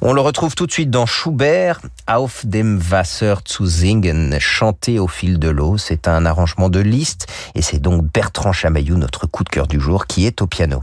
On 0.03 0.13
le 0.13 0.21
retrouve 0.21 0.55
tout 0.55 0.67
de 0.67 0.73
suite 0.73 0.91
dans 0.91 1.07
Schubert, 1.07 1.81
Auf 2.07 2.45
dem 2.45 2.83
Wasser 2.91 3.37
zu 3.49 3.67
singen, 3.67 4.39
chanté 4.39 4.99
au 4.99 5.09
fil 5.09 5.39
de 5.39 5.49
l'eau. 5.49 5.79
C'est 5.79 6.07
un 6.07 6.27
arrangement 6.27 6.69
de 6.69 6.81
Liszt, 6.81 7.29
et 7.55 7.63
c'est 7.63 7.79
donc 7.79 8.05
Bertrand 8.13 8.53
Chamaillou, 8.53 8.99
notre 8.99 9.27
coup 9.27 9.43
de 9.43 9.49
cœur 9.49 9.67
du 9.67 9.81
jour, 9.81 10.07
qui 10.07 10.27
est 10.27 10.43
au 10.43 10.47
piano. 10.47 10.83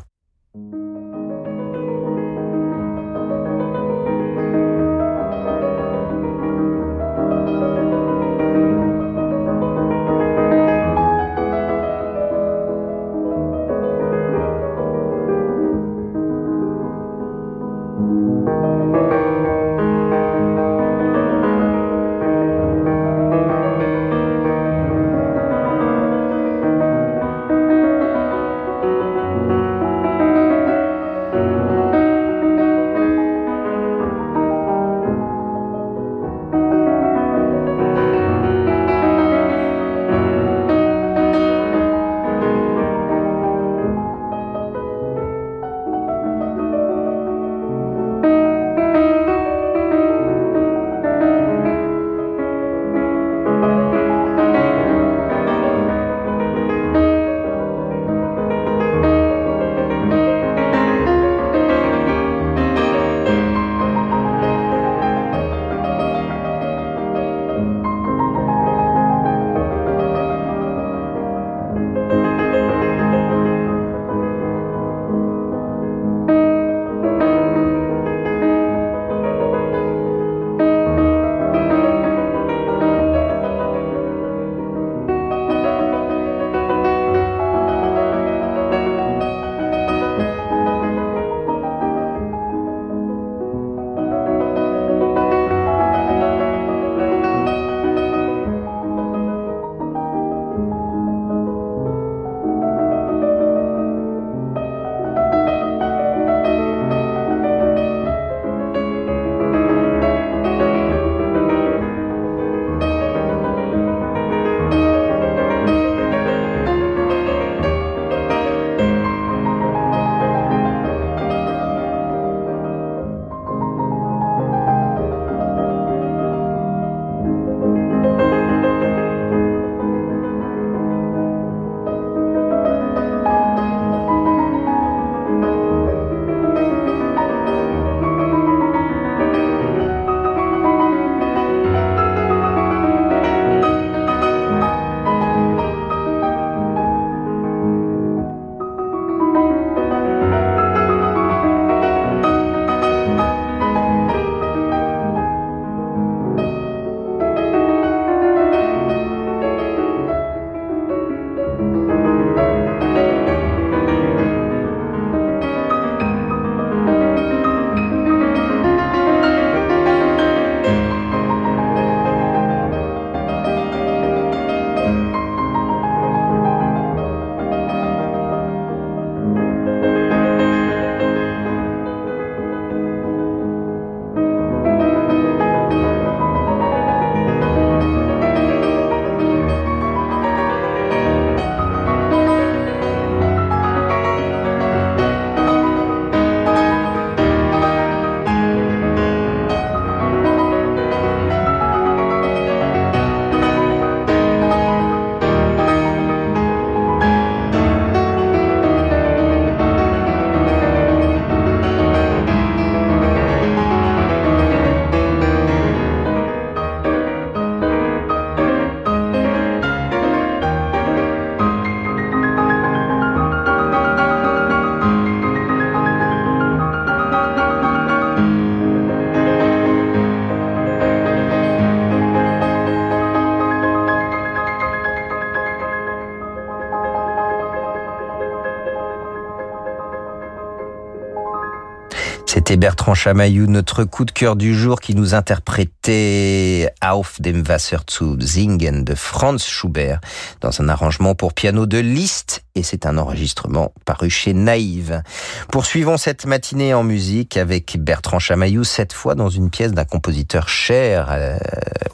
C'était 242.50 242.66
Bertrand 242.66 242.96
Chamaillou, 242.96 243.46
notre 243.46 243.84
coup 243.84 244.06
de 244.06 244.12
cœur 244.12 244.36
du 244.36 244.56
jour 244.56 244.82
qui 244.82 244.96
nous 244.96 245.14
interprétait 245.14 246.74
Auf 246.84 247.22
dem 247.22 247.48
Wasser 247.48 247.78
zu 247.88 248.18
singen 248.20 248.84
de 248.84 248.96
Franz 248.96 249.46
Schubert 249.46 250.00
dans 250.42 250.60
un 250.60 250.68
arrangement 250.68 251.14
pour 251.14 251.34
piano 251.34 251.68
de 251.68 251.78
Liszt 251.78 252.44
et 252.56 252.64
c'est 252.64 252.88
un 252.88 252.98
enregistrement 252.98 253.72
paru 253.86 254.10
chez 254.10 254.34
Naïve. 254.34 255.04
Poursuivons 255.52 255.98
cette 255.98 256.26
matinée 256.26 256.74
en 256.74 256.84
musique 256.84 257.38
avec 257.38 257.78
Bertrand 257.80 258.18
Chamaillou, 258.18 258.64
cette 258.64 258.94
fois 258.94 259.14
dans 259.14 259.30
une 259.30 259.52
pièce 259.52 259.74
d'un 259.74 259.86
compositeur 259.86 260.50
cher 260.50 261.10
euh, 261.12 261.38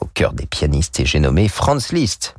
au 0.00 0.06
cœur 0.06 0.32
des 0.32 0.46
pianistes 0.46 1.00
et 1.00 1.04
j'ai 1.04 1.20
nommé 1.20 1.48
Franz 1.48 1.94
Liszt. 1.94 2.34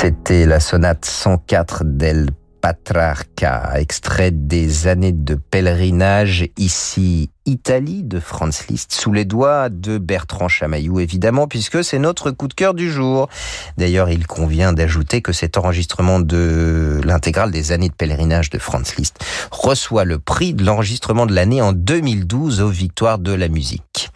C'était 0.00 0.46
la 0.46 0.60
sonate 0.60 1.04
104 1.04 1.84
d'El 1.84 2.30
Patriarca, 2.62 3.72
extrait 3.74 4.30
des 4.30 4.86
années 4.86 5.12
de 5.12 5.34
pèlerinage 5.34 6.48
ici 6.56 7.28
Italie 7.44 8.02
de 8.02 8.18
Franz 8.18 8.64
Liszt, 8.70 8.92
sous 8.92 9.12
les 9.12 9.26
doigts 9.26 9.68
de 9.68 9.98
Bertrand 9.98 10.48
Chamaillou, 10.48 11.00
évidemment, 11.00 11.46
puisque 11.46 11.84
c'est 11.84 11.98
notre 11.98 12.30
coup 12.30 12.48
de 12.48 12.54
cœur 12.54 12.72
du 12.72 12.90
jour. 12.90 13.28
D'ailleurs, 13.76 14.08
il 14.08 14.26
convient 14.26 14.72
d'ajouter 14.72 15.20
que 15.20 15.34
cet 15.34 15.58
enregistrement 15.58 16.18
de 16.18 17.02
l'intégrale 17.04 17.50
des 17.50 17.70
années 17.70 17.90
de 17.90 17.94
pèlerinage 17.94 18.48
de 18.48 18.58
Franz 18.58 18.94
Liszt 18.96 19.22
reçoit 19.50 20.06
le 20.06 20.18
prix 20.18 20.54
de 20.54 20.64
l'enregistrement 20.64 21.26
de 21.26 21.34
l'année 21.34 21.60
en 21.60 21.74
2012 21.74 22.62
aux 22.62 22.70
Victoires 22.70 23.18
de 23.18 23.34
la 23.34 23.48
musique. 23.48 24.10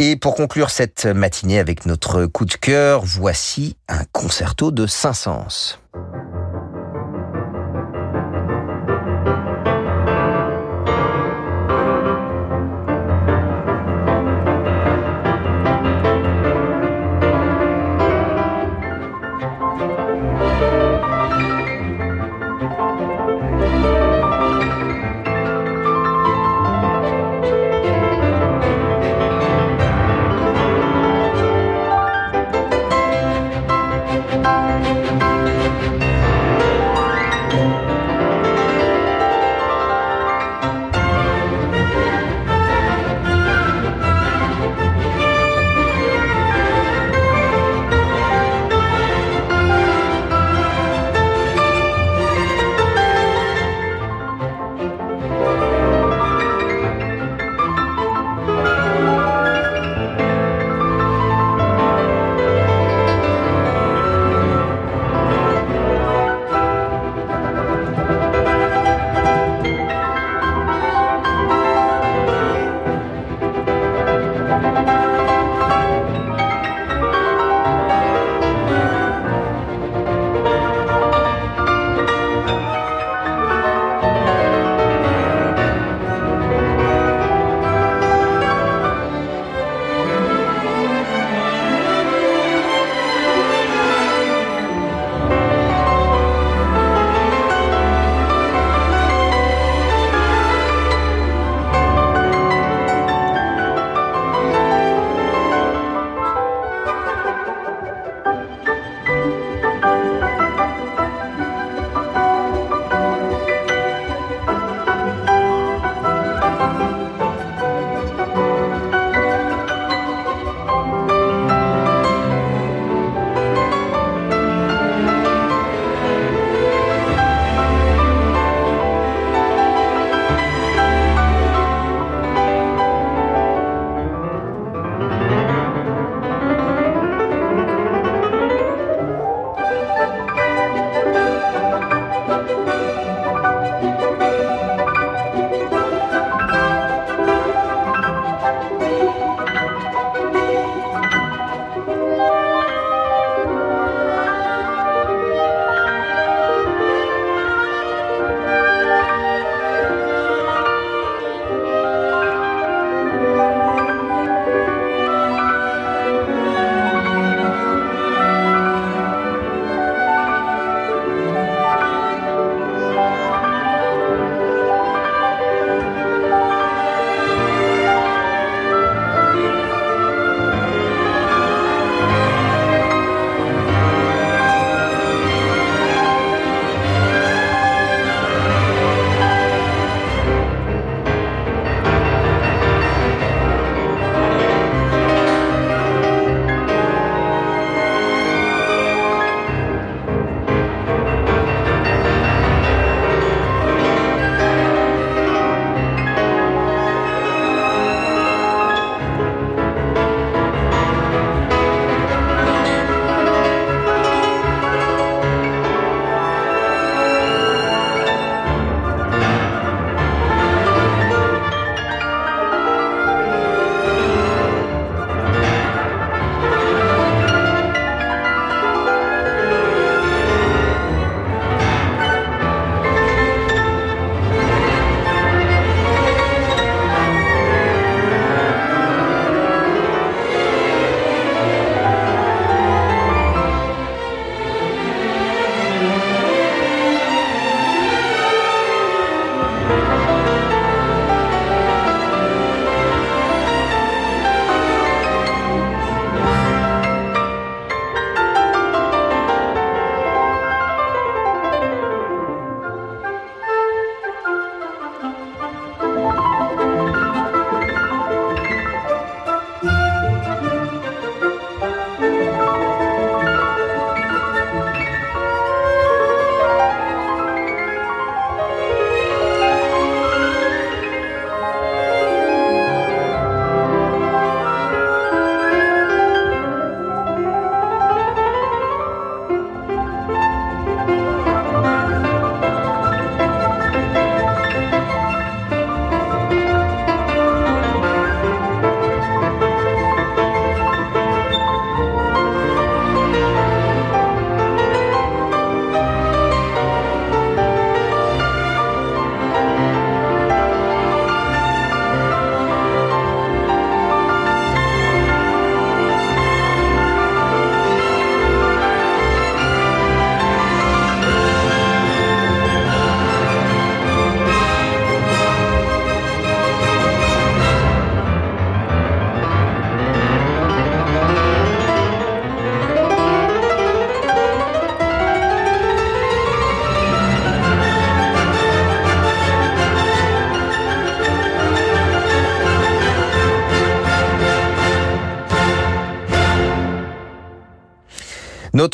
Et 0.00 0.14
pour 0.14 0.36
conclure 0.36 0.70
cette 0.70 1.06
matinée 1.06 1.58
avec 1.58 1.84
notre 1.84 2.26
coup 2.26 2.44
de 2.44 2.54
cœur, 2.54 3.02
voici 3.04 3.76
un 3.88 4.04
concerto 4.12 4.70
de 4.70 4.86
Saint-Saëns. 4.86 5.80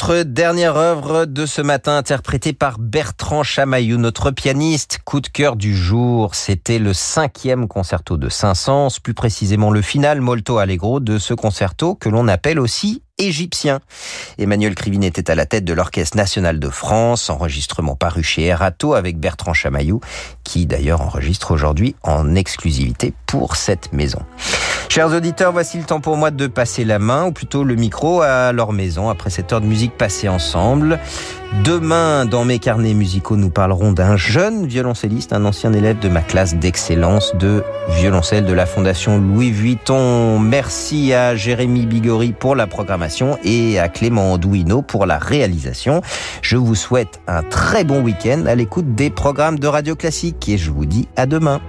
Notre 0.07 0.22
dernière 0.24 0.76
œuvre 0.76 1.24
de 1.24 1.46
ce 1.46 1.62
matin 1.62 1.96
interprétée 1.96 2.52
par 2.52 2.78
Bertrand 2.78 3.42
Chamaillou, 3.42 3.96
notre 3.96 4.30
pianiste. 4.32 4.98
Coup 5.02 5.22
de 5.22 5.28
cœur 5.28 5.57
du 5.57 5.74
jour, 5.74 6.34
c'était 6.34 6.78
le 6.78 6.92
cinquième 6.92 7.68
concerto 7.68 8.18
de 8.18 8.28
Saint-Saëns, 8.28 9.00
plus 9.02 9.14
précisément 9.14 9.70
le 9.70 9.80
final 9.80 10.20
molto 10.20 10.59
allegro 10.59 11.00
de 11.00 11.16
ce 11.16 11.32
concerto 11.32 11.94
que 11.94 12.11
l'on 12.11 12.28
appelle 12.28 12.61
aussi 12.61 13.02
égyptien. 13.16 13.80
Emmanuel 14.36 14.74
Krivine 14.74 15.05
était 15.05 15.30
à 15.30 15.34
la 15.34 15.46
tête 15.46 15.64
de 15.64 15.72
l'Orchestre 15.72 16.18
national 16.18 16.61
de 16.61 16.68
France, 16.68 17.30
enregistrement 17.30 17.96
paru 17.96 18.22
chez 18.22 18.44
Erato 18.44 18.92
avec 18.92 19.18
Bertrand 19.18 19.55
Chamaillou, 19.55 20.00
qui 20.42 20.66
d'ailleurs 20.66 21.00
enregistre 21.00 21.50
aujourd'hui 21.50 21.96
en 22.02 22.34
exclusivité 22.34 23.14
pour 23.24 23.57
cette 23.57 23.94
maison. 23.94 24.20
Chers 24.89 25.12
auditeurs, 25.12 25.53
voici 25.53 25.78
le 25.78 25.85
temps 25.85 26.01
pour 26.01 26.16
moi 26.16 26.30
de 26.30 26.47
passer 26.47 26.85
la 26.85 26.99
main, 26.99 27.26
ou 27.26 27.32
plutôt 27.32 27.64
le 27.64 27.74
micro, 27.74 28.22
à 28.22 28.53
leur 28.53 28.72
maison 28.72 29.09
après 29.09 29.30
cette 29.30 29.53
heure 29.53 29.61
de 29.61 29.66
musique 29.66 29.97
passée 29.97 30.28
ensemble. 30.28 31.01
Demain, 31.62 32.26
dans 32.26 32.45
mes 32.45 32.59
carnets 32.59 32.95
musicaux, 32.95 33.37
nous 33.37 33.51
parlerons 33.51 33.93
d'un 33.93 34.16
jeune 34.16 34.66
violoncelliste, 34.66 35.32
un 35.32 35.45
ancien 35.45 35.72
élève 35.72 35.99
de 35.99 36.09
ma 36.09 36.20
classe 36.20 36.57
d'excellence 36.57 37.35
de 37.37 37.64
violoncelle 37.91 38.45
de 38.45 38.53
la 38.53 38.66
Fondation 38.66 39.18
Louis 39.18 39.51
Vuitton. 39.51 40.39
Merci 40.39 41.12
à 41.12 41.35
Jérémy 41.35 41.87
Bigori 41.87 42.32
pour 42.32 42.55
la 42.55 42.66
programmation 42.66 43.39
et 43.45 43.78
à 43.78 43.89
Clément 43.89 44.32
Andouino 44.32 44.82
pour 44.82 45.07
la 45.07 45.18
réalisation. 45.18 46.03
Je 46.43 46.57
vous 46.57 46.74
souhaite 46.74 47.20
un 47.26 47.43
très 47.43 47.85
bon 47.85 48.01
week-end 48.01 48.45
à 48.47 48.55
l'écoute 48.55 48.95
des 48.95 49.11
programmes 49.11 49.59
de 49.59 49.66
Radio 49.66 49.97
Classique 49.97 50.49
et 50.49 50.59
je 50.59 50.70
vous 50.70 50.87
dis 50.87 51.09
à 51.16 51.26
demain. 51.26 51.61